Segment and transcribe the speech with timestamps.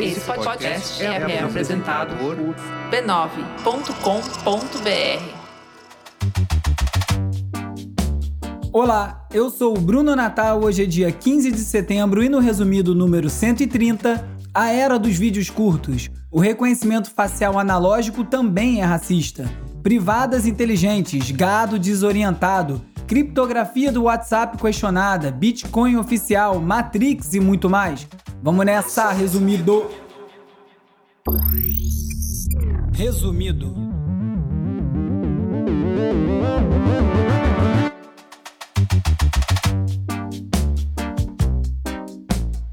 [0.00, 2.36] Esse podcast é, é apresentado por
[2.90, 3.84] b9.com.br.
[8.72, 10.62] Olá, eu sou o Bruno Natal.
[10.62, 15.48] Hoje é dia 15 de setembro e no resumido número 130, a era dos vídeos
[15.48, 16.10] curtos.
[16.30, 19.48] O reconhecimento facial analógico também é racista.
[19.82, 28.06] Privadas inteligentes, gado desorientado, criptografia do WhatsApp questionada, Bitcoin oficial, Matrix e muito mais.
[28.42, 29.90] Vamos nessa, resumido.
[32.92, 33.94] Resumido.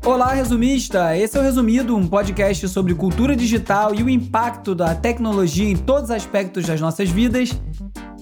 [0.03, 1.15] Olá, resumista!
[1.15, 5.77] Esse é o Resumido, um podcast sobre cultura digital e o impacto da tecnologia em
[5.77, 7.51] todos os aspectos das nossas vidas,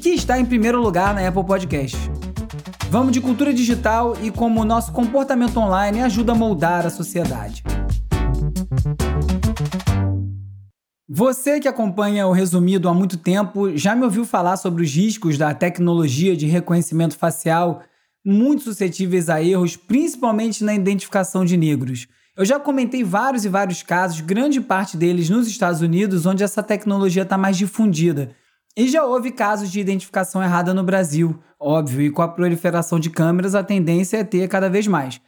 [0.01, 1.97] que está em primeiro lugar na Apple Podcast.
[2.89, 7.63] Vamos de cultura digital e como o nosso comportamento online ajuda a moldar a sociedade.
[11.07, 15.37] Você que acompanha o Resumido há muito tempo já me ouviu falar sobre os riscos
[15.37, 17.81] da tecnologia de reconhecimento facial
[18.23, 22.07] muito suscetíveis a erros, principalmente na identificação de negros.
[22.37, 26.63] Eu já comentei vários e vários casos, grande parte deles nos Estados Unidos, onde essa
[26.63, 28.33] tecnologia está mais difundida.
[28.79, 33.09] E já houve casos de identificação errada no Brasil, óbvio, e com a proliferação de
[33.09, 35.19] câmeras, a tendência é ter cada vez mais.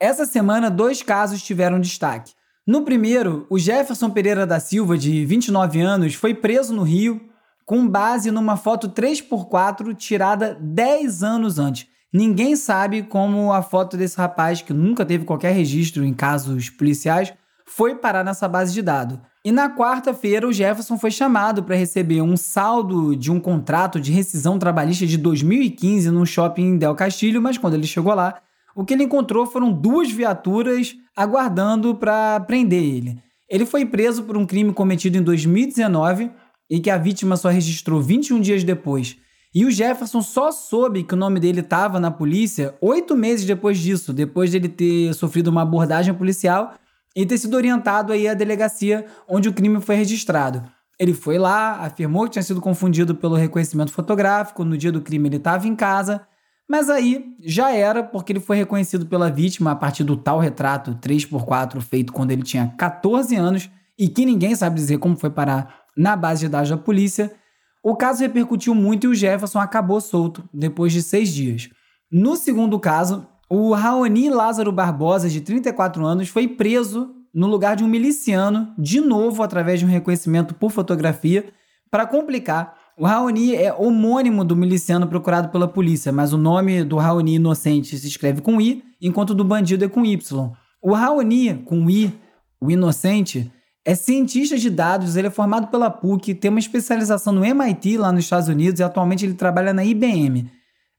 [0.00, 2.32] Essa semana, dois casos tiveram destaque.
[2.66, 7.20] No primeiro, o Jefferson Pereira da Silva, de 29 anos, foi preso no Rio
[7.64, 11.86] com base numa foto 3x4 tirada 10 anos antes.
[12.12, 17.32] Ninguém sabe como a foto desse rapaz, que nunca teve qualquer registro em casos policiais,
[17.64, 19.20] foi parar nessa base de dados.
[19.48, 24.12] E na quarta-feira, o Jefferson foi chamado para receber um saldo de um contrato de
[24.12, 28.42] rescisão trabalhista de 2015 num shopping em Del Castilho, mas quando ele chegou lá,
[28.76, 33.16] o que ele encontrou foram duas viaturas aguardando para prender ele.
[33.48, 36.30] Ele foi preso por um crime cometido em 2019
[36.68, 39.16] e que a vítima só registrou 21 dias depois.
[39.54, 43.78] E o Jefferson só soube que o nome dele estava na polícia oito meses depois
[43.78, 46.74] disso, depois dele ter sofrido uma abordagem policial
[47.18, 50.62] e ter sido orientado aí à delegacia onde o crime foi registrado.
[51.00, 55.28] Ele foi lá, afirmou que tinha sido confundido pelo reconhecimento fotográfico, no dia do crime
[55.28, 56.24] ele estava em casa,
[56.70, 60.96] mas aí já era, porque ele foi reconhecido pela vítima a partir do tal retrato
[61.02, 63.68] 3x4 feito quando ele tinha 14 anos
[63.98, 67.34] e que ninguém sabe dizer como foi parar na base de dados da polícia.
[67.82, 71.68] O caso repercutiu muito e o Jefferson acabou solto depois de seis dias.
[72.12, 77.84] No segundo caso, o Raoni Lázaro Barbosa, de 34 anos, foi preso no lugar de
[77.84, 81.46] um miliciano, de novo através de um reconhecimento por fotografia.
[81.90, 86.96] Para complicar, o Raoni é homônimo do miliciano procurado pela polícia, mas o nome do
[86.96, 90.52] Raoni inocente se escreve com I, enquanto do bandido é com Y.
[90.82, 92.12] O Raoni, com I,
[92.60, 93.50] o inocente,
[93.84, 98.12] é cientista de dados, ele é formado pela PUC, tem uma especialização no MIT lá
[98.12, 100.50] nos Estados Unidos e atualmente ele trabalha na IBM.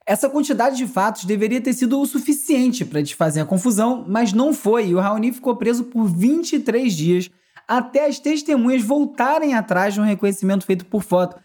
[0.10, 4.56] Essa quantidade de fatos deveria ter sido o suficiente para desfazer a confusão, mas não
[4.56, 7.30] foi, e o Raoni ficou preso por 23 dias
[7.68, 11.40] até as testemunhas voltarem atrás de um reconhecimento feito por foto.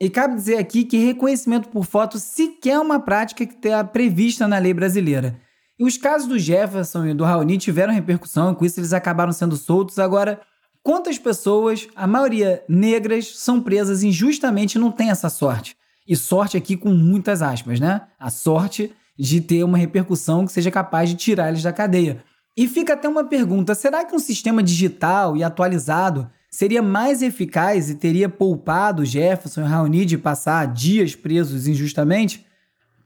[0.00, 4.46] E cabe dizer aqui que reconhecimento por foto sequer é uma prática que está prevista
[4.46, 5.36] na lei brasileira.
[5.76, 9.56] E os casos do Jefferson e do Raoni tiveram repercussão, com isso eles acabaram sendo
[9.56, 9.98] soltos.
[9.98, 10.40] Agora,
[10.88, 15.76] Quantas pessoas, a maioria negras, são presas injustamente e não têm essa sorte?
[16.08, 18.00] E sorte aqui com muitas aspas, né?
[18.18, 22.24] A sorte de ter uma repercussão que seja capaz de tirar eles da cadeia.
[22.56, 27.90] E fica até uma pergunta: será que um sistema digital e atualizado seria mais eficaz
[27.90, 32.46] e teria poupado Jefferson e Raoni de passar dias presos injustamente?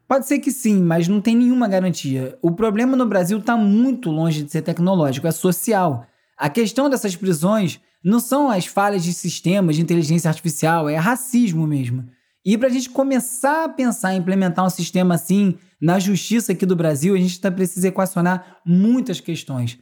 [0.06, 2.38] Pode ser que sim, mas não tem nenhuma garantia.
[2.40, 6.06] O problema no Brasil está muito longe de ser tecnológico, é social.
[6.36, 11.66] A questão dessas prisões não são as falhas de sistemas de inteligência artificial, é racismo
[11.66, 12.06] mesmo.
[12.44, 16.66] E para a gente começar a pensar em implementar um sistema assim na justiça aqui
[16.66, 19.78] do Brasil, a gente tá, precisa equacionar muitas questões.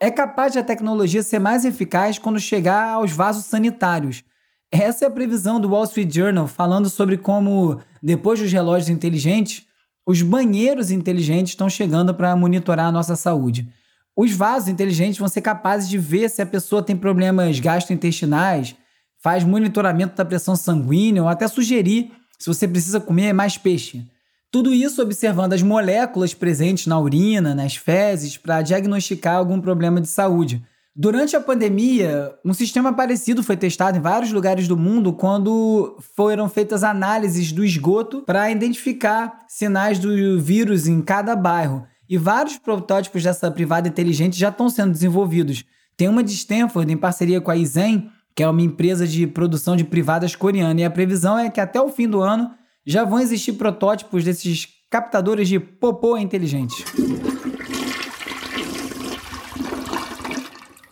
[0.00, 4.22] É capaz a tecnologia ser mais eficaz quando chegar aos vasos sanitários.
[4.70, 9.64] Essa é a previsão do Wall Street Journal, falando sobre como, depois dos relógios inteligentes,
[10.06, 13.68] os banheiros inteligentes estão chegando para monitorar a nossa saúde.
[14.16, 18.76] Os vasos inteligentes vão ser capazes de ver se a pessoa tem problemas gastrointestinais,
[19.24, 24.04] faz monitoramento da pressão sanguínea ou até sugerir se você precisa comer mais peixe.
[24.52, 30.08] Tudo isso observando as moléculas presentes na urina, nas fezes, para diagnosticar algum problema de
[30.08, 30.62] saúde.
[30.94, 36.46] Durante a pandemia, um sistema parecido foi testado em vários lugares do mundo quando foram
[36.46, 41.86] feitas análises do esgoto para identificar sinais do vírus em cada bairro.
[42.06, 45.64] e vários protótipos dessa privada inteligente já estão sendo desenvolvidos.
[45.96, 49.76] Tem uma de Stanford em parceria com a Izen, que é uma empresa de produção
[49.76, 52.50] de privadas coreana, e a previsão é que até o fim do ano
[52.84, 56.84] já vão existir protótipos desses captadores de popô inteligentes.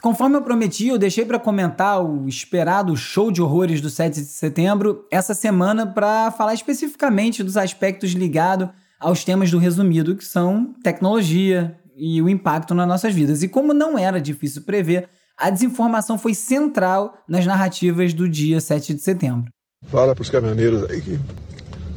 [0.01, 4.27] Conforme eu prometi, eu deixei para comentar o esperado show de horrores do 7 de
[4.27, 8.69] setembro essa semana para falar especificamente dos aspectos ligados
[8.99, 13.45] aos temas do resumido, que são tecnologia e o impacto nas nossas vidas.
[13.45, 15.09] E como não era difícil prever,
[15.39, 19.51] a desinformação foi central nas narrativas do dia 7 de setembro.
[19.87, 21.19] Fala para os caminhoneiros aí que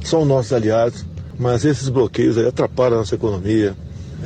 [0.04, 1.06] são nossos aliados,
[1.38, 3.76] mas esses bloqueios aí atrapalham a nossa economia.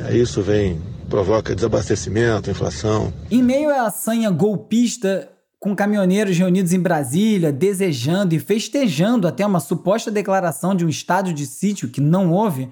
[0.06, 0.80] É, isso vem
[1.10, 3.12] provoca desabastecimento, inflação.
[3.30, 5.28] Em meio à sanha golpista,
[5.58, 11.34] com caminhoneiros reunidos em Brasília, desejando e festejando até uma suposta declaração de um estado
[11.34, 12.70] de sítio que não houve,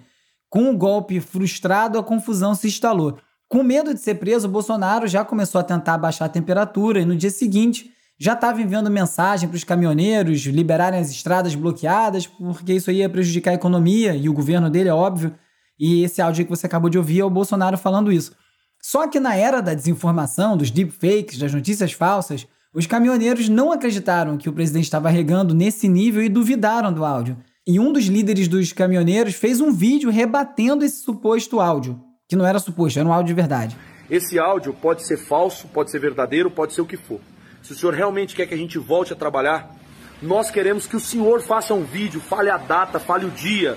[0.49, 3.19] com o golpe frustrado, a confusão se instalou.
[3.49, 7.17] Com medo de ser preso, Bolsonaro já começou a tentar baixar a temperatura e no
[7.17, 7.91] dia seguinte
[8.21, 13.53] já estava enviando mensagem para os caminhoneiros liberarem as estradas bloqueadas, porque isso ia prejudicar
[13.53, 15.35] a economia e o governo dele, é óbvio.
[15.79, 18.33] E esse áudio que você acabou de ouvir é o Bolsonaro falando isso.
[18.83, 24.37] Só que na era da desinformação, dos deepfakes, das notícias falsas, os caminhoneiros não acreditaram
[24.37, 27.39] que o presidente estava regando nesse nível e duvidaram do áudio.
[27.67, 32.47] E um dos líderes dos caminhoneiros fez um vídeo rebatendo esse suposto áudio, que não
[32.47, 33.77] era suposto, era um áudio de verdade.
[34.11, 37.21] Esse áudio pode ser falso, pode ser verdadeiro, pode ser o que for.
[37.63, 39.75] Se o senhor realmente quer que a gente volte a trabalhar,
[40.23, 43.77] nós queremos que o senhor faça um vídeo, fale a data, fale o dia,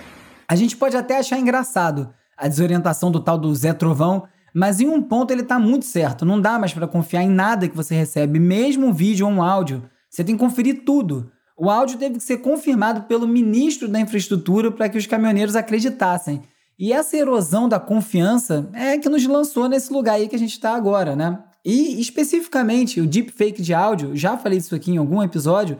[0.51, 4.89] a gente pode até achar engraçado a desorientação do tal do Zé Trovão, mas em
[4.89, 6.25] um ponto ele tá muito certo.
[6.25, 9.41] Não dá mais para confiar em nada que você recebe, mesmo um vídeo ou um
[9.41, 9.89] áudio.
[10.09, 11.31] Você tem que conferir tudo.
[11.57, 16.41] O áudio teve que ser confirmado pelo ministro da Infraestrutura para que os caminhoneiros acreditassem.
[16.81, 20.53] E essa erosão da confiança é que nos lançou nesse lugar aí que a gente
[20.53, 21.37] está agora, né?
[21.63, 25.77] E especificamente o deepfake de áudio, já falei isso aqui em algum episódio,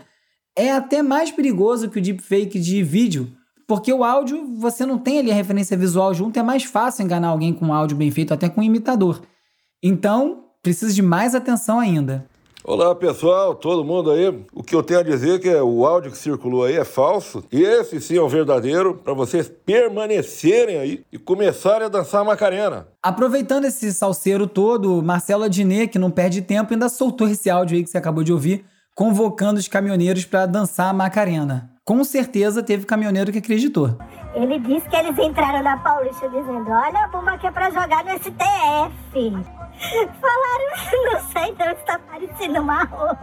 [0.55, 3.35] é até mais perigoso que o deepfake de vídeo,
[3.67, 7.29] porque o áudio, você não tem ali a referência visual junto, é mais fácil enganar
[7.29, 9.23] alguém com um áudio bem feito, até com um imitador.
[9.81, 12.29] Então, precisa de mais atenção ainda.
[12.63, 14.27] Olá pessoal, todo mundo aí.
[14.53, 17.43] O que eu tenho a dizer é que o áudio que circulou aí é falso.
[17.51, 22.23] E esse sim é o verdadeiro, para vocês permanecerem aí e começarem a dançar a
[22.23, 22.87] Macarena.
[23.01, 27.83] Aproveitando esse salseiro todo, Marcelo Adnet, que não perde tempo, ainda soltou esse áudio aí
[27.83, 28.63] que você acabou de ouvir,
[28.95, 33.97] convocando os caminhoneiros para dançar a Macarena com certeza teve caminhoneiro que acreditou.
[34.33, 38.05] Ele disse que eles entraram na Paulista dizendo: Olha a bomba aqui é pra jogar
[38.05, 39.60] no STF.
[40.19, 43.17] Falaram, não sei, não está parecendo uma rua.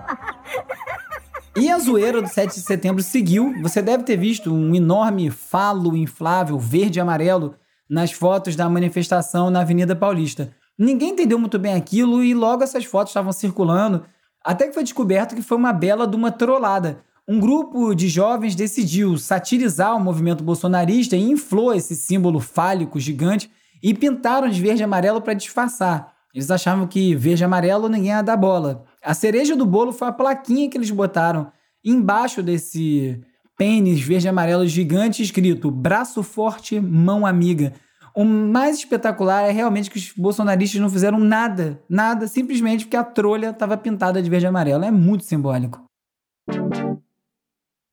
[1.56, 3.54] E a zoeira do 7 de setembro seguiu.
[3.62, 7.54] Você deve ter visto um enorme falo inflável verde e amarelo
[7.88, 10.52] nas fotos da manifestação na Avenida Paulista.
[10.78, 14.04] Ninguém entendeu muito bem aquilo e logo essas fotos estavam circulando,
[14.44, 18.54] até que foi descoberto que foi uma bela de uma trollada um grupo de jovens
[18.54, 23.50] decidiu satirizar o movimento bolsonarista e inflou esse símbolo fálico gigante
[23.82, 26.14] e pintaram de verde e amarelo para disfarçar.
[26.34, 28.84] Eles achavam que verde e amarelo ninguém ia dar bola.
[29.02, 31.50] A cereja do bolo foi a plaquinha que eles botaram
[31.84, 33.20] embaixo desse
[33.56, 37.72] pênis verde e amarelo gigante escrito braço forte, mão amiga.
[38.14, 43.04] O mais espetacular é realmente que os bolsonaristas não fizeram nada, nada, simplesmente porque a
[43.04, 44.84] trolha estava pintada de verde e amarelo.
[44.84, 45.84] É muito simbólico.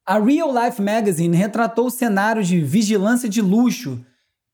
[0.07, 4.03] A Real Life Magazine retratou o cenário de vigilância de luxo,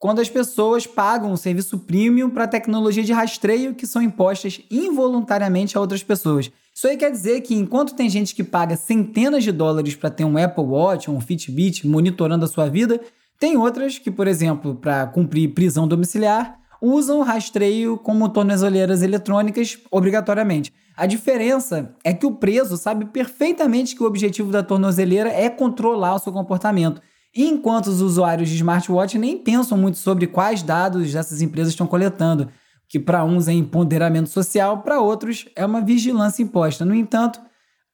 [0.02, 5.78] quando as pessoas pagam o serviço premium para tecnologia de rastreio que são impostas involuntariamente
[5.78, 6.50] a outras pessoas.
[6.74, 10.26] Isso aí quer dizer que enquanto tem gente que paga centenas de dólares para ter
[10.26, 13.00] um Apple Watch ou um Fitbit monitorando a sua vida,
[13.40, 20.74] tem outras que, por exemplo, para cumprir prisão domiciliar, usam rastreio como tornozeleiras eletrônicas obrigatoriamente.
[20.98, 26.16] A diferença é que o preso sabe perfeitamente que o objetivo da tornozeleira é controlar
[26.16, 27.00] o seu comportamento,
[27.36, 32.50] enquanto os usuários de smartwatch nem pensam muito sobre quais dados essas empresas estão coletando,
[32.88, 36.84] que para uns é empoderamento social, para outros é uma vigilância imposta.
[36.84, 37.40] No entanto,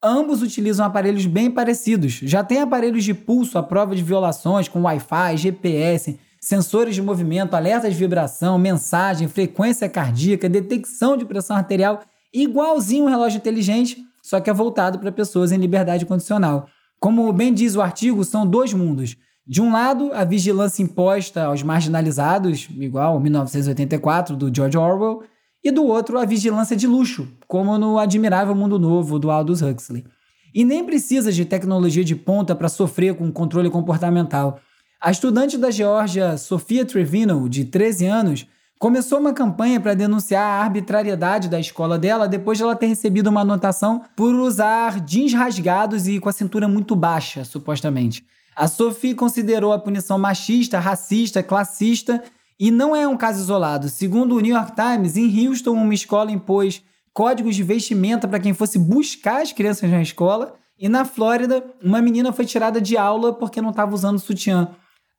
[0.03, 2.13] ambos utilizam aparelhos bem parecidos.
[2.13, 7.56] Já tem aparelhos de pulso à prova de violações com Wi-Fi, GPS, sensores de movimento,
[7.56, 12.01] alerta de vibração, mensagem, frequência cardíaca, detecção de pressão arterial
[12.34, 16.67] igualzinho um relógio inteligente, só que é voltado para pessoas em liberdade condicional.
[17.00, 19.16] Como bem diz o artigo, são dois mundos.
[19.46, 25.24] De um lado, a vigilância imposta aos marginalizados, igual 1984 do George Orwell,
[25.63, 30.06] e do outro, a vigilância de luxo, como no Admirável Mundo Novo do Aldous Huxley.
[30.54, 34.60] E nem precisa de tecnologia de ponta para sofrer com controle comportamental.
[35.00, 38.48] A estudante da Geórgia, Sofia Trevino, de 13 anos,
[38.80, 43.28] começou uma campanha para denunciar a arbitrariedade da escola dela depois de ela ter recebido
[43.28, 48.26] uma anotação por usar jeans rasgados e com a cintura muito baixa, supostamente.
[48.56, 52.24] A Sophie considerou a punição machista, racista, classista
[52.60, 53.90] e não é um caso isolado.
[53.90, 56.82] Segundo o New York Times, em Houston, uma escola impôs
[57.14, 60.56] códigos de vestimenta para quem fosse buscar as crianças na escola.
[60.80, 64.70] E na Flórida, uma menina foi tirada de aula porque não estava usando sutiã.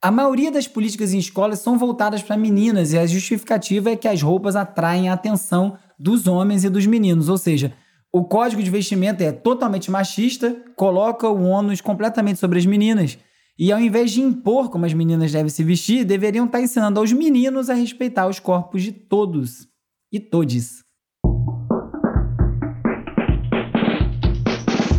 [0.00, 4.06] A maioria das políticas em escolas são voltadas para meninas e a justificativa é que
[4.06, 7.74] as roupas atraem a atenção dos homens e dos meninos, ou seja,
[8.12, 13.18] o código de vestimenta é totalmente machista, coloca o ônus completamente sobre as meninas.
[13.58, 17.12] E ao invés de impor como as meninas devem se vestir, deveriam estar ensinando aos
[17.12, 19.66] meninos a respeitar os corpos de todos
[20.12, 20.87] e todes.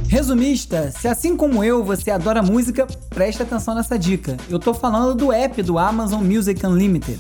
[0.09, 4.37] Resumista, se assim como eu você adora música, preste atenção nessa dica.
[4.49, 7.19] Eu tô falando do app do Amazon Music Unlimited.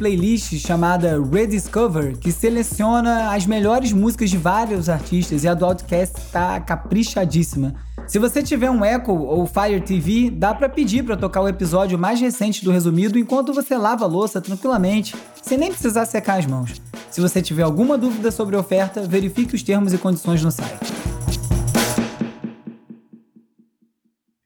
[0.58, 6.60] chamada Rediscover que seleciona as melhores músicas de vários artistas e a do Outcast tá
[6.60, 7.74] caprichadíssima.
[8.06, 11.98] Se você tiver um Echo ou Fire TV, dá para pedir para tocar o episódio
[11.98, 16.46] mais recente do resumido enquanto você lava a louça tranquilamente, sem nem precisar secar as
[16.46, 16.80] mãos.
[17.10, 20.92] Se você tiver alguma dúvida sobre a oferta, verifique os termos e condições no site.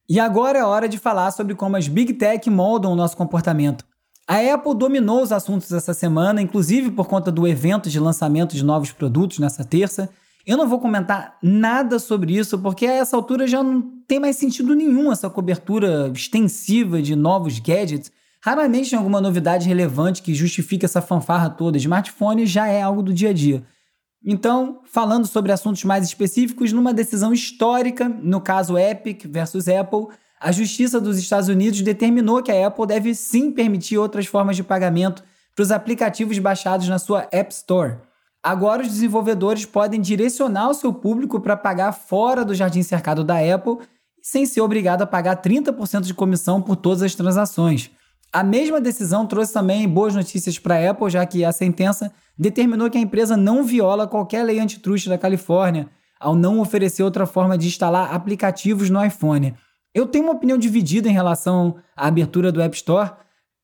[0.09, 3.92] E agora é hora de falar sobre como as Big Tech moldam o nosso comportamento.
[4.27, 8.65] A Apple dominou os assuntos essa semana, inclusive por conta do evento de lançamento de
[8.65, 10.09] novos produtos nessa terça.
[10.47, 14.37] Eu não vou comentar nada sobre isso, porque a essa altura já não tem mais
[14.37, 18.11] sentido nenhum essa cobertura extensiva de novos gadgets.
[18.41, 21.79] Raramente tem alguma novidade relevante que justifique essa fanfarra toda.
[21.79, 23.65] Smartphone já é algo do dia a dia.
[24.25, 30.07] Então, falando sobre assuntos mais específicos, numa decisão histórica, no caso Epic versus Apple,
[30.43, 34.65] a Justiça dos Estados Unidos determinou que a Apple deve sim permitir outras formas de
[34.65, 35.23] pagamento
[35.55, 37.99] para os aplicativos baixados na sua App Store.
[38.43, 43.37] Agora, os desenvolvedores podem direcionar o seu público para pagar fora do jardim cercado da
[43.39, 43.87] Apple,
[44.21, 47.93] sem ser obrigado a pagar 30% de comissão por todas as transações.
[48.33, 52.91] A mesma decisão trouxe também boas notícias para a Apple, já que a sentença determinou
[52.91, 57.57] que a empresa não viola qualquer lei antitruste da Califórnia ao não oferecer outra forma
[57.57, 59.55] de instalar aplicativos no iPhone.
[59.95, 63.13] Eu tenho uma opinião dividida em relação à abertura do App Store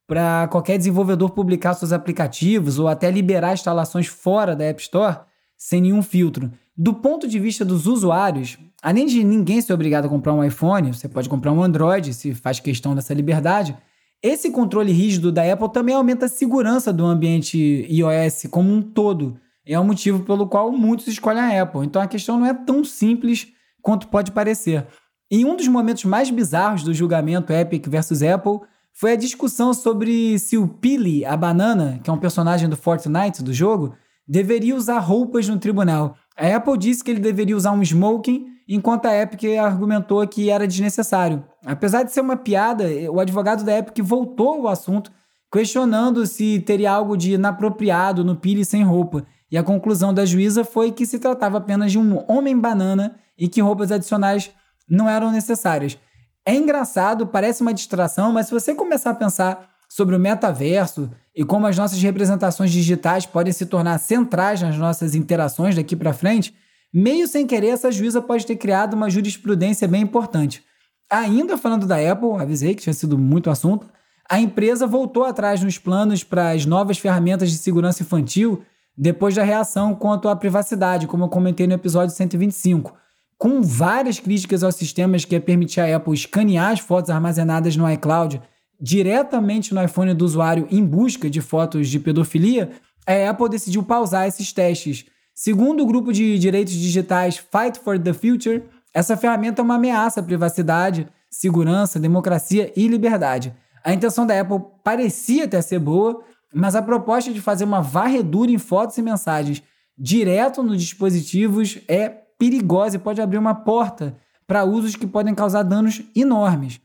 [0.07, 5.21] para qualquer desenvolvedor publicar seus aplicativos ou até liberar instalações fora da App Store
[5.57, 6.51] sem nenhum filtro.
[6.77, 10.93] Do ponto de vista dos usuários, além de ninguém ser obrigado a comprar um iPhone,
[10.93, 13.77] você pode comprar um Android se faz questão dessa liberdade.
[14.23, 19.39] Esse controle rígido da Apple também aumenta a segurança do ambiente iOS como um todo.
[19.67, 21.85] É o um motivo pelo qual muitos escolhem a Apple.
[21.85, 23.49] Então a questão não é tão simples
[23.83, 24.87] quanto pode parecer.
[25.31, 28.61] Em um dos momentos mais bizarros do julgamento Epic versus Apple
[28.95, 33.43] foi a discussão sobre se o Pili, a banana, que é um personagem do Fortnite
[33.43, 33.95] do jogo,
[34.27, 36.17] deveria usar roupas no tribunal.
[36.35, 40.67] A Apple disse que ele deveria usar um smoking enquanto a Epic argumentou que era
[40.67, 41.45] desnecessário.
[41.63, 45.13] Apesar de ser uma piada, o advogado da Epic voltou ao assunto,
[45.53, 49.27] questionando se teria algo de inapropriado no Pili sem roupa.
[49.51, 53.47] E a conclusão da juíza foi que se tratava apenas de um homem banana e
[53.47, 54.51] que roupas adicionais
[54.89, 55.99] não eram necessárias.
[56.47, 61.45] É engraçado, parece uma distração, mas se você começar a pensar sobre o metaverso e
[61.45, 66.55] como as nossas representações digitais podem se tornar centrais nas nossas interações daqui para frente,
[66.93, 70.65] Meio sem querer, essa juíza pode ter criado uma jurisprudência bem importante.
[71.11, 73.87] Ainda falando da Apple, avisei que tinha sido muito assunto,
[74.29, 78.63] a empresa voltou atrás nos planos para as novas ferramentas de segurança infantil
[78.97, 82.95] depois da reação quanto à privacidade, como eu comentei no episódio 125,
[83.39, 87.91] com várias críticas aos sistemas que ia permitir a Apple escanear as fotos armazenadas no
[87.91, 88.43] iCloud
[88.81, 92.71] diretamente no iPhone do usuário em busca de fotos de pedofilia,
[93.07, 95.07] a Apple decidiu pausar esses testes
[95.41, 100.19] Segundo o grupo de direitos digitais Fight for the Future, essa ferramenta é uma ameaça
[100.19, 103.55] à privacidade, segurança, democracia e liberdade.
[103.85, 108.51] A intenção da Apple parecia até ser boa, mas a proposta de fazer uma varredura
[108.51, 109.63] em fotos e mensagens
[109.97, 114.17] direto nos dispositivos é perigosa e pode abrir uma porta
[114.47, 116.81] para usos que podem causar danos enormes.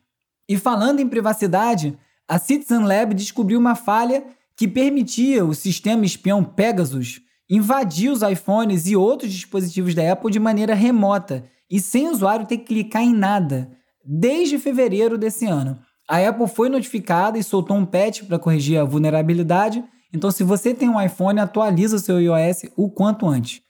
[0.50, 6.44] E falando em privacidade, a Citizen Lab descobriu uma falha que permitia o sistema espião
[6.44, 12.12] Pegasus invadir os iPhones e outros dispositivos da Apple de maneira remota e sem o
[12.12, 13.72] usuário ter que clicar em nada,
[14.06, 15.80] desde fevereiro desse ano.
[16.08, 19.84] A Apple foi notificada e soltou um patch para corrigir a vulnerabilidade,
[20.14, 23.63] então se você tem um iPhone, atualiza o seu iOS o quanto antes.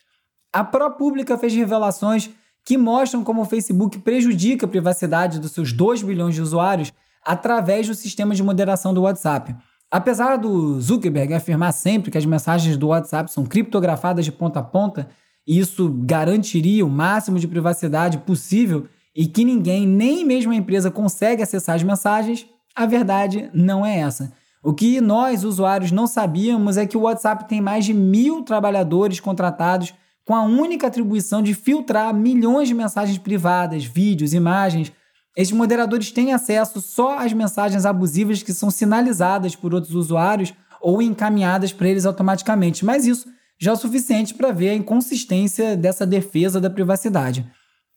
[0.53, 2.29] A ProPublica fez revelações
[2.63, 6.93] que mostram como o Facebook prejudica a privacidade dos seus 2 bilhões de usuários
[7.25, 9.55] através do sistema de moderação do WhatsApp.
[9.89, 14.63] Apesar do Zuckerberg afirmar sempre que as mensagens do WhatsApp são criptografadas de ponta a
[14.63, 15.09] ponta,
[15.45, 20.89] e isso garantiria o máximo de privacidade possível e que ninguém, nem mesmo a empresa,
[20.89, 22.45] consegue acessar as mensagens,
[22.75, 24.31] a verdade não é essa.
[24.63, 29.19] O que nós, usuários, não sabíamos é que o WhatsApp tem mais de mil trabalhadores
[29.19, 29.93] contratados
[30.25, 34.91] com a única atribuição de filtrar milhões de mensagens privadas, vídeos, imagens
[35.35, 41.01] estes moderadores têm acesso só às mensagens abusivas que são sinalizadas por outros usuários ou
[41.01, 43.27] encaminhadas para eles automaticamente, mas isso
[43.59, 47.49] já é o suficiente para ver a inconsistência dessa defesa da privacidade.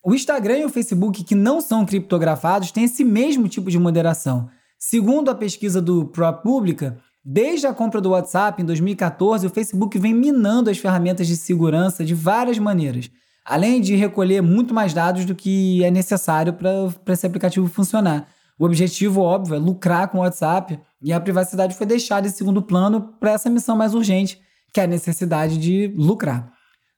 [0.02, 4.49] O Instagram e o Facebook, que não são criptografados, têm esse mesmo tipo de moderação.
[4.78, 6.97] Segundo a pesquisa do ProPublica,
[7.28, 12.04] desde a compra do WhatsApp em 2014, o Facebook vem minando as ferramentas de segurança
[12.04, 13.11] de várias maneiras
[13.47, 18.28] além de recolher muito mais dados do que é necessário para esse aplicativo funcionar.
[18.59, 22.61] O objetivo, óbvio, é lucrar com o WhatsApp e a privacidade foi deixada em segundo
[22.61, 24.40] plano para essa missão mais urgente,
[24.73, 26.52] que é a necessidade de lucrar.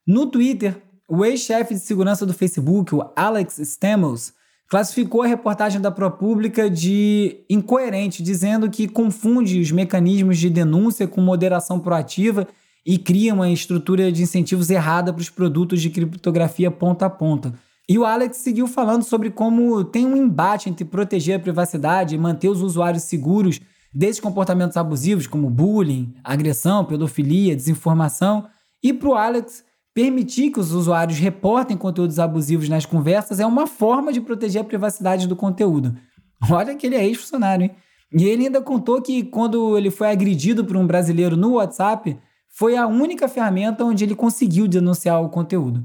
[0.07, 4.33] No Twitter, o ex-chefe de segurança do Facebook, o Alex Stamos,
[4.69, 11.23] classificou a reportagem da ProPublica de incoerente, dizendo que confunde os mecanismos de denúncia com
[11.23, 12.47] moderação proativa
[12.85, 17.55] e cria uma estrutura de incentivos errada para os produtos de criptografia ponta a ponta.
[17.89, 22.19] E o Alex seguiu falando sobre como tem um embate entre proteger a privacidade e
[22.19, 23.61] manter os usuários seguros
[23.93, 28.47] desses comportamentos abusivos, como bullying, agressão, pedofilia, desinformação,
[28.83, 29.65] e para o Alex
[29.99, 34.65] permitir que os usuários reportem conteúdos abusivos nas conversas é uma forma de proteger a
[34.65, 35.93] privacidade do conteúdo.
[36.49, 37.73] Olha que ele é ex-funcionário, hein?
[38.13, 42.17] E ele ainda contou que quando ele foi agredido por um brasileiro no WhatsApp,
[42.49, 45.83] foi a única ferramenta onde ele conseguiu denunciar o conteúdo.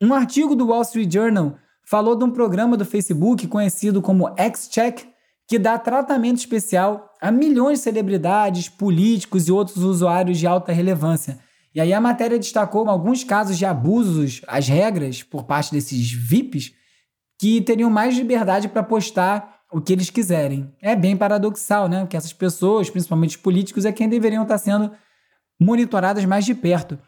[0.00, 5.04] Um artigo do Wall Street Journal falou de um programa do Facebook conhecido como X-Check,
[5.48, 11.40] que dá tratamento especial a milhões de celebridades, políticos e outros usuários de alta relevância.
[11.74, 16.72] E aí a matéria destacou alguns casos de abusos às regras por parte desses VIPs
[17.38, 20.72] que teriam mais liberdade para postar o que eles quiserem.
[20.80, 22.06] É bem paradoxal, né?
[22.06, 24.90] Que essas pessoas, principalmente os políticos, é quem deveriam estar sendo
[25.60, 26.98] monitoradas mais de perto.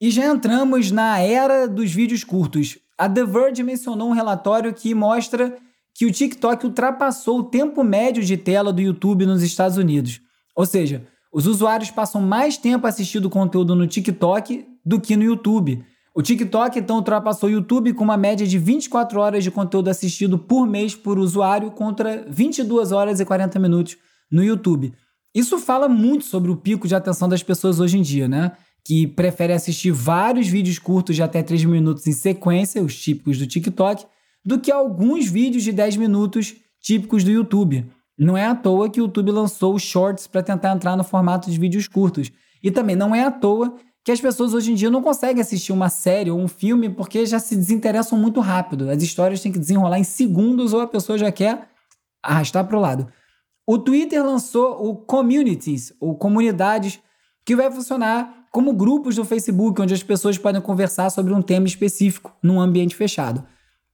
[0.00, 2.78] E já entramos na era dos vídeos curtos.
[2.96, 5.56] A The Verge mencionou um relatório que mostra
[5.94, 10.20] que o TikTok ultrapassou o tempo médio de tela do YouTube nos Estados Unidos.
[10.56, 15.84] Ou seja, os usuários passam mais tempo assistindo conteúdo no TikTok do que no YouTube.
[16.14, 20.38] O TikTok então ultrapassou o YouTube com uma média de 24 horas de conteúdo assistido
[20.38, 23.96] por mês por usuário contra 22 horas e 40 minutos
[24.30, 24.94] no YouTube.
[25.34, 28.52] Isso fala muito sobre o pico de atenção das pessoas hoje em dia, né?
[28.84, 33.46] Que preferem assistir vários vídeos curtos de até 3 minutos em sequência, os típicos do
[33.48, 34.06] TikTok,
[34.44, 37.90] do que alguns vídeos de 10 minutos típicos do YouTube.
[38.18, 41.50] Não é à toa que o YouTube lançou os Shorts para tentar entrar no formato
[41.50, 42.30] de vídeos curtos.
[42.62, 43.74] E também não é à toa
[44.04, 47.24] que as pessoas hoje em dia não conseguem assistir uma série ou um filme porque
[47.24, 48.90] já se desinteressam muito rápido.
[48.90, 51.68] As histórias têm que desenrolar em segundos ou a pessoa já quer
[52.22, 53.08] arrastar para o lado.
[53.66, 57.00] O Twitter lançou o Communities, ou comunidades,
[57.46, 61.66] que vai funcionar como grupos do Facebook, onde as pessoas podem conversar sobre um tema
[61.66, 63.44] específico num ambiente fechado.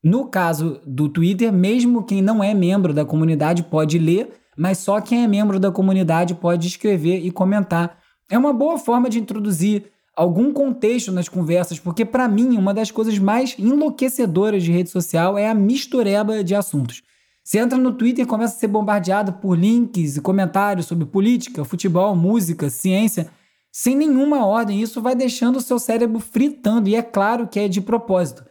[0.03, 4.99] No caso do Twitter, mesmo quem não é membro da comunidade pode ler, mas só
[4.99, 7.97] quem é membro da comunidade pode escrever e comentar.
[8.29, 12.91] É uma boa forma de introduzir algum contexto nas conversas, porque para mim uma das
[12.91, 17.03] coisas mais enlouquecedoras de rede social é a mistureba de assuntos.
[17.43, 21.65] Você entra no Twitter e começa a ser bombardeado por links e comentários sobre política,
[21.65, 23.29] futebol, música, ciência,
[23.71, 24.81] sem nenhuma ordem.
[24.81, 28.43] Isso vai deixando o seu cérebro fritando, e é claro que é de propósito.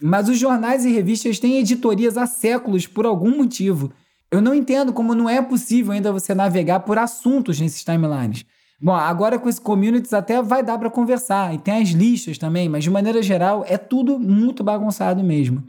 [0.00, 3.92] Mas os jornais e revistas têm editorias há séculos por algum motivo.
[4.30, 8.44] Eu não entendo como não é possível ainda você navegar por assuntos nesses timelines.
[8.80, 12.68] Bom, agora com esse communities até vai dar para conversar, e tem as listas também,
[12.68, 15.64] mas de maneira geral é tudo muito bagunçado mesmo.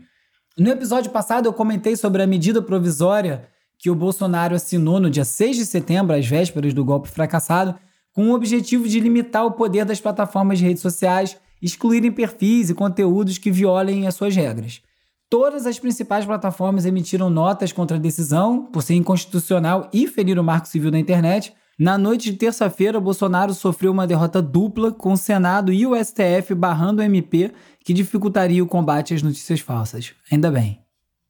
[0.58, 5.24] No episódio passado, eu comentei sobre a medida provisória que o Bolsonaro assinou no dia
[5.24, 7.76] 6 de setembro, às vésperas do golpe fracassado,
[8.12, 12.74] com o objetivo de limitar o poder das plataformas de redes sociais, excluírem perfis e
[12.74, 14.82] conteúdos que violem as suas regras.
[15.30, 20.44] Todas as principais plataformas emitiram notas contra a decisão, por ser inconstitucional e ferir o
[20.44, 25.18] marco civil da internet, Na noite de terça-feira, Bolsonaro sofreu uma derrota dupla, com o
[25.18, 27.52] Senado e o STF barrando o MP,
[27.86, 30.16] que dificultaria o combate às notícias falsas.
[30.32, 30.80] Ainda bem.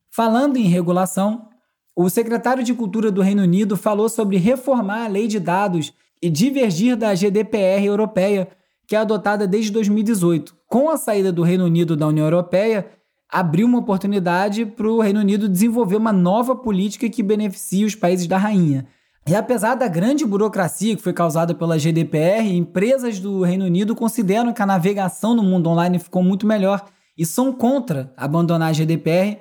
[0.09, 1.49] Falando em regulação,
[1.93, 6.29] o secretário de Cultura do Reino Unido falou sobre reformar a lei de dados e
[6.29, 8.47] divergir da GDPR europeia,
[8.87, 10.55] que é adotada desde 2018.
[10.65, 12.87] Com a saída do Reino Unido da União Europeia,
[13.29, 18.27] abriu uma oportunidade para o Reino Unido desenvolver uma nova política que beneficie os países
[18.27, 18.87] da rainha.
[19.27, 24.53] E apesar da grande burocracia que foi causada pela GDPR, empresas do Reino Unido consideram
[24.53, 26.85] que a navegação no mundo online ficou muito melhor
[27.17, 29.39] e são contra abandonar a GDPR,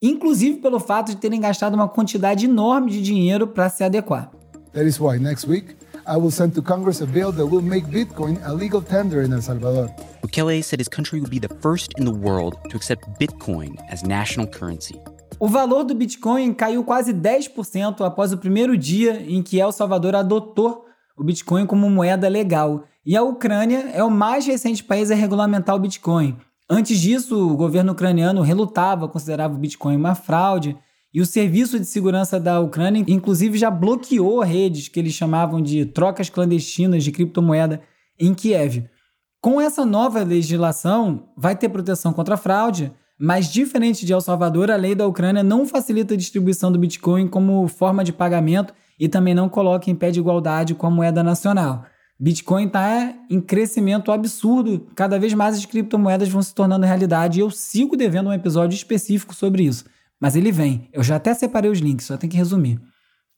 [0.00, 4.30] inclusive pelo fato de terem gastado uma quantidade enorme de dinheiro para se adequar.
[4.72, 5.76] That is why next week
[6.08, 9.30] I will send to Congress a bill that will make Bitcoin a legal tender in
[9.30, 9.94] El Salvador.
[10.22, 14.02] Bukele said his country would be the first in the world to accept Bitcoin as
[14.02, 14.98] national currency.
[15.38, 20.16] O valor do Bitcoin caiu quase 10% após o primeiro dia em que El Salvador
[20.16, 22.84] adotou o Bitcoin como moeda legal.
[23.04, 26.38] E a Ucrânia é o mais recente país a regulamentar o Bitcoin.
[26.70, 30.74] Antes disso, o governo ucraniano relutava, considerava o Bitcoin uma fraude
[31.12, 35.86] e o Serviço de Segurança da Ucrânia, inclusive, já bloqueou redes que eles chamavam de
[35.86, 37.80] trocas clandestinas de criptomoeda
[38.20, 38.84] em Kiev.
[39.40, 44.70] Com essa nova legislação, vai ter proteção contra a fraude, mas diferente de El Salvador,
[44.70, 49.08] a lei da Ucrânia não facilita a distribuição do Bitcoin como forma de pagamento e
[49.08, 51.84] também não coloca em pé de igualdade com a moeda nacional.
[52.20, 57.42] Bitcoin está em crescimento absurdo, cada vez mais as criptomoedas vão se tornando realidade e
[57.42, 59.84] eu sigo devendo um episódio específico sobre isso.
[60.20, 60.88] Mas ele vem.
[60.92, 62.80] Eu já até separei os links, só tem que resumir.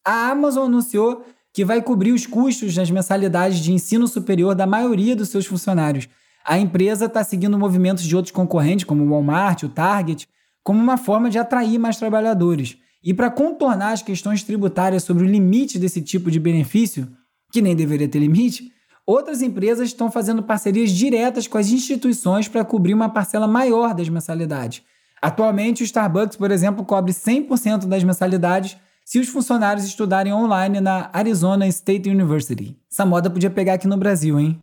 [0.05, 5.17] A Amazon anunciou que vai cobrir os custos das mensalidades de ensino superior da maioria
[5.17, 6.09] dos seus funcionários.
[6.45, 10.29] A empresa está seguindo movimentos de outros concorrentes, como o Walmart, o Target,
[10.63, 12.77] como uma forma de atrair mais trabalhadores.
[13.03, 17.09] E para contornar as questões tributárias sobre o limite desse tipo de benefício,
[17.53, 18.71] que nem deveria ter limite,
[19.07, 24.09] outras empresas estão fazendo parcerias diretas com as instituições para cobrir uma parcela maior das
[24.09, 24.83] mensalidades.
[25.23, 31.11] Atualmente, o Starbucks, por exemplo, cobre 100% das mensalidades se os funcionários estudarem online na
[31.13, 32.79] Arizona State University.
[32.91, 34.63] Essa moda podia pegar aqui no Brasil, hein?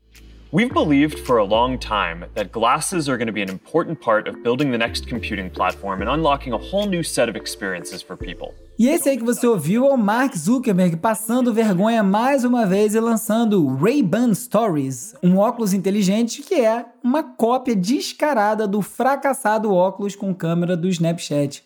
[0.49, 4.29] We've believed for a long time that glasses are going to be an important part
[4.29, 8.15] of building the next computing platform and unlocking a whole new set of experiences for
[8.15, 8.53] people.
[8.79, 12.95] E esse aí que você ouviu é o Mark Zuckerberg passando vergonha mais uma vez
[12.95, 20.15] e lançando Ray-Ban Stories, um óculos inteligente que é uma cópia descarada do fracassado óculos
[20.15, 21.61] com câmera do Snapchat.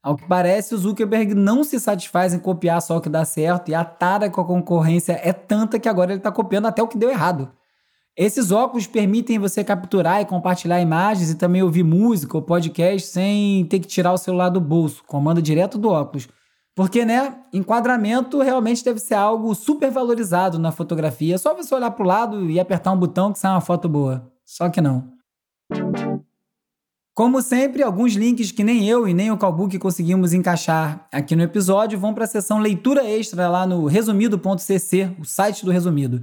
[0.00, 3.70] Ao que parece, o Zuckerberg não se satisfaz em copiar só o que dá certo
[3.70, 6.86] e a tara com a concorrência é tanta que agora ele está copiando até o
[6.86, 7.50] que deu errado.
[8.20, 13.64] Esses óculos permitem você capturar e compartilhar imagens e também ouvir música ou podcast sem
[13.64, 16.28] ter que tirar o celular do bolso, comanda direto do óculos.
[16.74, 21.36] Porque, né, enquadramento realmente deve ser algo super valorizado na fotografia.
[21.36, 23.88] É só você olhar para o lado e apertar um botão que sai uma foto
[23.88, 24.30] boa.
[24.44, 25.08] Só que não.
[27.14, 31.42] Como sempre, alguns links que nem eu e nem o Calbook conseguimos encaixar aqui no
[31.42, 36.20] episódio vão para a seção leitura extra lá no resumido.cc, o site do Resumido.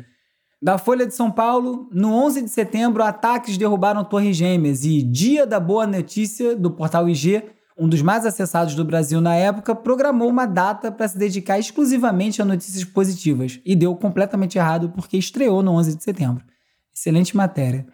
[0.59, 5.45] Da Folha de São Paulo, no 11 de setembro, ataques derrubaram Torres Gêmeas e Dia
[5.45, 7.43] da Boa Notícia, do portal IG,
[7.77, 12.41] um dos mais acessados do Brasil na época, programou uma data para se dedicar exclusivamente
[12.41, 16.43] a notícias positivas e deu completamente errado porque estreou no 11 de setembro.
[16.91, 17.85] Excelente matéria.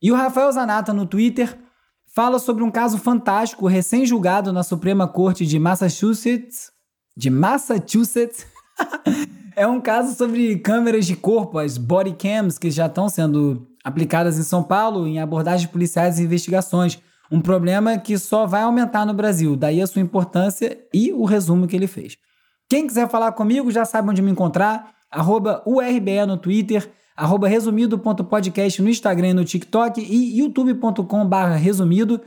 [0.00, 1.58] E o Rafael Zanata no Twitter
[2.14, 6.72] fala sobre um caso fantástico recém-julgado na Suprema Corte de Massachusetts.
[7.14, 8.46] De Massachusetts.
[9.58, 14.38] É um caso sobre câmeras de corpo, as body cams, que já estão sendo aplicadas
[14.38, 16.98] em São Paulo em abordagens policiais e investigações.
[17.32, 21.66] Um problema que só vai aumentar no Brasil, daí a sua importância e o resumo
[21.66, 22.18] que ele fez.
[22.68, 28.82] Quem quiser falar comigo já sabe onde me encontrar, arroba URBE no Twitter, arroba resumido.podcast
[28.82, 32.20] no Instagram e no TikTok e youtube.com resumido.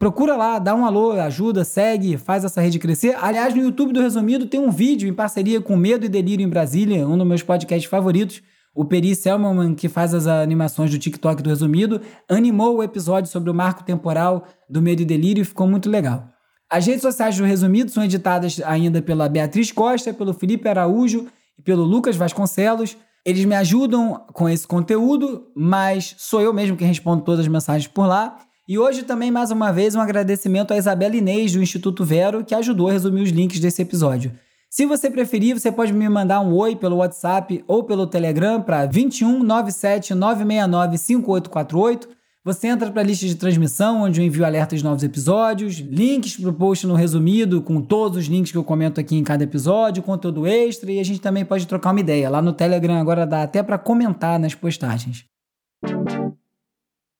[0.00, 3.14] Procura lá, dá um alô, ajuda, segue, faz essa rede crescer.
[3.20, 6.48] Aliás, no YouTube do Resumido tem um vídeo em parceria com Medo e Delírio em
[6.48, 8.40] Brasília, um dos meus podcasts favoritos.
[8.74, 13.50] O Peri Selman, que faz as animações do TikTok do Resumido, animou o episódio sobre
[13.50, 16.30] o marco temporal do Medo e Delírio e ficou muito legal.
[16.70, 21.26] As redes sociais do Resumido são editadas ainda pela Beatriz Costa, pelo Felipe Araújo
[21.58, 22.96] e pelo Lucas Vasconcelos.
[23.22, 27.86] Eles me ajudam com esse conteúdo, mas sou eu mesmo que respondo todas as mensagens
[27.86, 28.38] por lá.
[28.70, 32.54] E hoje também, mais uma vez, um agradecimento a Isabela Inês, do Instituto Vero, que
[32.54, 34.30] ajudou a resumir os links desse episódio.
[34.70, 38.86] Se você preferir, você pode me mandar um oi pelo WhatsApp ou pelo Telegram para
[38.86, 42.08] 21 97 969 5848.
[42.44, 46.36] Você entra para a lista de transmissão, onde eu envio alertas de novos episódios, links
[46.36, 49.42] para o post no resumido, com todos os links que eu comento aqui em cada
[49.42, 52.30] episódio, conteúdo extra, e a gente também pode trocar uma ideia.
[52.30, 55.28] Lá no Telegram agora dá até para comentar nas postagens.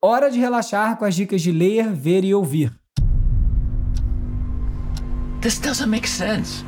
[0.02, 2.72] Hora de relaxar com as dicas de ler, ver e ouvir.
[5.42, 6.64] This doesn't make sense.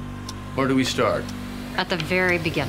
[0.55, 1.25] Where do we start?
[1.79, 2.69] At the very beginning.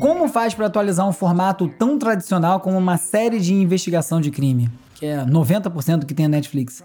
[0.00, 4.68] Como faz para atualizar um formato tão tradicional como uma série de investigação de crime,
[4.96, 6.82] que é 90% do que tem a Netflix?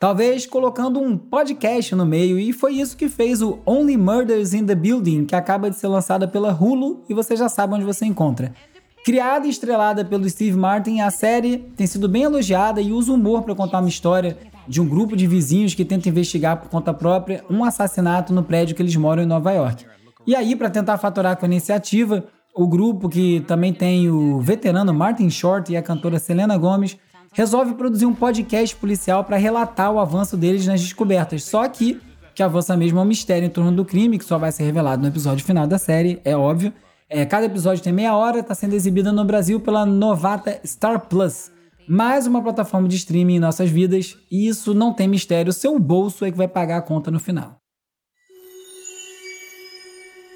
[0.00, 4.64] Talvez colocando um podcast no meio, e foi isso que fez o Only Murders in
[4.64, 8.06] the Building, que acaba de ser lançada pela Hulu e você já sabe onde você
[8.06, 8.54] encontra.
[9.04, 13.42] Criada e estrelada pelo Steve Martin, a série tem sido bem elogiada e usa humor
[13.42, 17.42] para contar uma história de um grupo de vizinhos que tenta investigar por conta própria
[17.48, 19.86] um assassinato no prédio que eles moram em Nova York.
[20.26, 24.92] E aí, para tentar faturar com a iniciativa, o grupo, que também tem o veterano
[24.92, 26.98] Martin Short e a cantora Selena Gomez,
[27.32, 31.44] resolve produzir um podcast policial para relatar o avanço deles nas descobertas.
[31.44, 31.98] Só que
[32.38, 35.02] que avança mesmo é um mistério em torno do crime, que só vai ser revelado
[35.02, 36.72] no episódio final da série, é óbvio.
[37.10, 41.50] É, cada episódio tem meia hora, está sendo exibida no Brasil pela novata Star Plus.
[41.88, 46.26] Mais uma plataforma de streaming em nossas vidas, e isso não tem mistério, seu bolso
[46.26, 47.56] é que vai pagar a conta no final.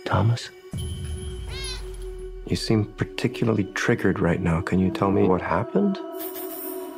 [0.07, 0.51] Thomas?
[2.49, 4.63] You seem particularly triggered right now.
[4.63, 5.99] Can you tell me what happened?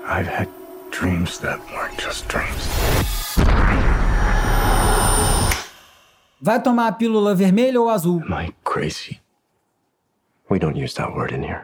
[0.07, 0.49] I've had
[0.93, 2.69] dreams that weren't just dreams.
[6.41, 8.23] Vai tomar a pílula vermelha ou azul?
[8.23, 9.24] Am I crazy?
[10.51, 11.63] We don't use that word in here.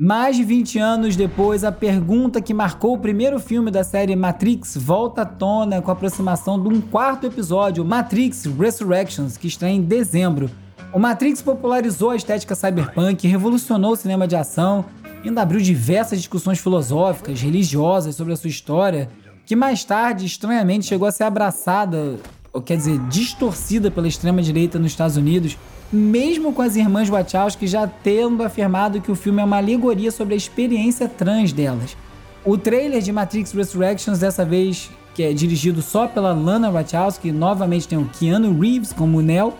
[0.00, 4.76] Mais de 20 anos depois, a pergunta que marcou o primeiro filme da série Matrix
[4.76, 9.82] volta à tona com a aproximação de um quarto episódio, Matrix Resurrections, que estreia em
[9.82, 10.48] dezembro.
[10.92, 14.84] O Matrix popularizou a estética cyberpunk, revolucionou o cinema de ação,
[15.24, 19.08] ainda abriu diversas discussões filosóficas, religiosas sobre a sua história,
[19.44, 22.20] que mais tarde, estranhamente, chegou a ser abraçada,
[22.52, 25.58] ou quer dizer, distorcida pela extrema-direita nos Estados Unidos,
[25.92, 30.34] mesmo com as irmãs Wachowski já tendo afirmado que o filme é uma alegoria sobre
[30.34, 31.96] a experiência trans delas.
[32.44, 37.88] O trailer de Matrix Resurrections, dessa vez, que é dirigido só pela Lana Wachowski, novamente
[37.88, 39.54] tem o Keanu Reeves como Neo,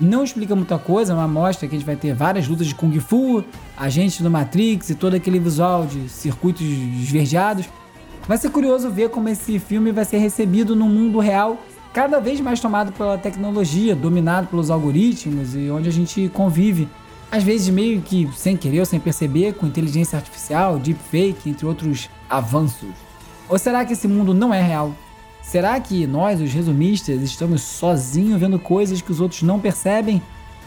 [0.00, 2.74] não explica muita coisa, é uma amostra que a gente vai ter várias lutas de
[2.74, 3.44] Kung Fu,
[3.76, 7.66] agentes do Matrix e todo aquele visual de circuitos esverdeados.
[8.26, 11.58] Vai ser curioso ver como esse filme vai ser recebido no mundo real,
[11.92, 16.88] cada vez mais tomado pela tecnologia, dominado pelos algoritmos e onde a gente convive,
[17.30, 22.08] às vezes meio que sem querer ou sem perceber, com inteligência artificial, deepfake, entre outros
[22.28, 22.90] avanços.
[23.48, 24.94] Ou será que esse mundo não é real?
[25.42, 30.22] Será que nós, os resumistas, estamos sozinhos vendo coisas que os outros não percebem?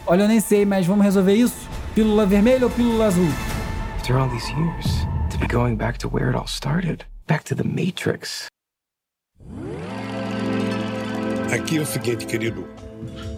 [0.06, 1.68] Olha, eu nem sei, mas vamos resolver isso?
[1.94, 3.28] Pílula vermelha ou pílula azul?
[3.96, 7.54] After all these years, to be going back to where it all started, back to
[7.54, 8.48] the Matrix.
[11.54, 12.66] Aqui é o seguinte, querido.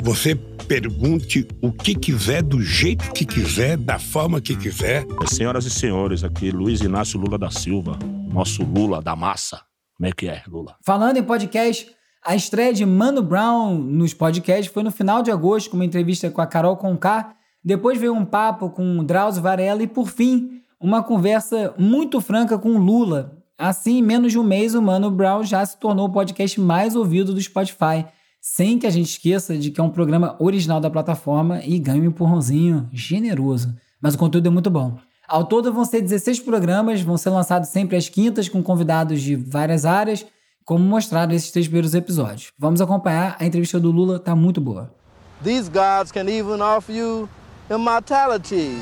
[0.03, 5.05] Você pergunte o que quiser, do jeito que quiser, da forma que quiser.
[5.27, 7.99] Senhoras e senhores, aqui Luiz Inácio Lula da Silva,
[8.33, 9.61] nosso Lula da massa.
[9.99, 10.77] Como é que é, Lula?
[10.83, 15.69] Falando em podcast, a estreia de Mano Brown nos podcasts foi no final de agosto,
[15.69, 17.35] com uma entrevista com a Carol Conká.
[17.63, 22.59] Depois veio um papo com o Drauzio Varela e, por fim, uma conversa muito franca
[22.59, 23.36] com o Lula.
[23.59, 26.95] Assim, em menos de um mês, o Mano Brown já se tornou o podcast mais
[26.95, 28.05] ouvido do Spotify,
[28.39, 32.03] sem que a gente esqueça de que é um programa original da plataforma e ganha
[32.03, 33.75] um empurrãozinho generoso.
[33.99, 34.99] Mas o conteúdo é muito bom.
[35.27, 39.35] Ao todo vão ser 16 programas, vão ser lançados sempre às quintas com convidados de
[39.35, 40.27] várias áreas,
[40.63, 42.53] como mostrado nesses três primeiros episódios.
[42.59, 44.95] Vamos acompanhar, a entrevista do Lula tá muito boa.
[45.43, 47.27] These gods can even offer you
[47.71, 48.77] immortality.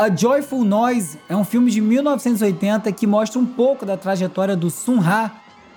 [0.00, 4.70] A Joyful Noise é um filme de 1980 que mostra um pouco da trajetória do
[4.70, 5.30] Sun Ra,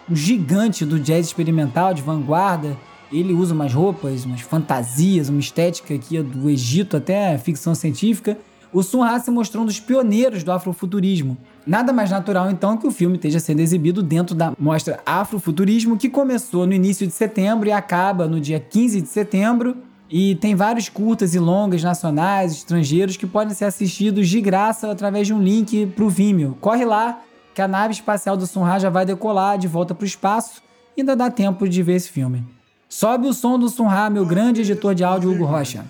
[0.09, 2.77] um gigante do jazz experimental de vanguarda.
[3.12, 8.38] Ele usa umas roupas, umas fantasias, uma estética aqui do Egito até ficção científica.
[8.71, 11.38] O Sun Ra se mostrou um dos pioneiros do afrofuturismo.
[11.67, 16.07] Nada mais natural então que o filme esteja sendo exibido dentro da mostra Afrofuturismo, que
[16.07, 19.75] começou no início de setembro e acaba no dia 15 de setembro
[20.10, 25.28] e tem vários curtas e longas nacionais, estrangeiros, que podem ser assistidos de graça através
[25.28, 26.58] de um link para o Vimeo.
[26.62, 27.20] Corre lá,
[27.54, 30.62] que a nave espacial do Sunra já vai decolar de volta para o espaço
[30.96, 32.44] e ainda dá tempo de ver esse filme.
[32.89, 35.86] Sobe o som do Sunra, meu grande editor de áudio, Hugo Rocha.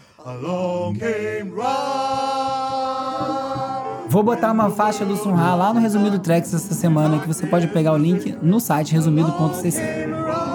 [4.07, 7.67] Vou botar uma faixa do Sunra lá no Resumido Tracks essa semana, que você pode
[7.67, 10.52] pegar o link no site resumido.cc.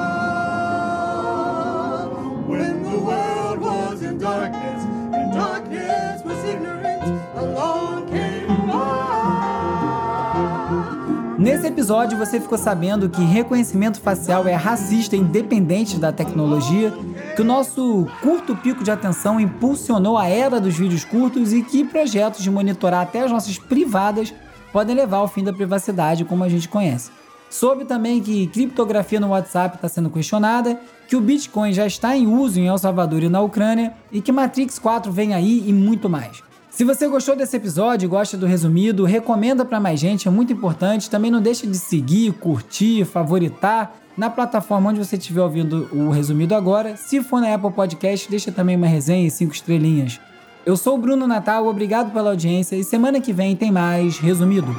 [11.78, 16.92] episódio você ficou sabendo que reconhecimento facial é racista independente da tecnologia,
[17.36, 21.84] que o nosso curto pico de atenção impulsionou a era dos vídeos curtos e que
[21.84, 24.34] projetos de monitorar até as nossas privadas
[24.72, 27.12] podem levar ao fim da privacidade como a gente conhece.
[27.48, 32.26] Soube também que criptografia no WhatsApp está sendo questionada, que o Bitcoin já está em
[32.26, 36.08] uso em El Salvador e na Ucrânia e que Matrix 4 vem aí e muito
[36.08, 36.47] mais.
[36.70, 41.10] Se você gostou desse episódio gosta do resumido, recomenda para mais gente, é muito importante.
[41.10, 46.54] Também não deixe de seguir, curtir, favoritar na plataforma onde você estiver ouvindo o resumido
[46.54, 46.96] agora.
[46.96, 50.20] Se for na Apple Podcast, deixa também uma resenha e cinco estrelinhas.
[50.66, 54.76] Eu sou o Bruno Natal, obrigado pela audiência e semana que vem tem mais resumido.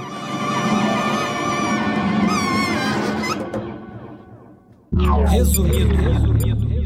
[5.28, 6.79] Resumido, resumido.